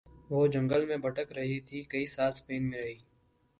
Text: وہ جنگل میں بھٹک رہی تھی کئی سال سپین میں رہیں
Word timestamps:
وہ 0.29 0.45
جنگل 0.47 0.85
میں 0.85 0.97
بھٹک 0.97 1.31
رہی 1.31 1.59
تھی 1.59 1.83
کئی 1.83 2.05
سال 2.05 2.33
سپین 2.33 2.69
میں 2.69 2.79
رہیں 2.79 2.99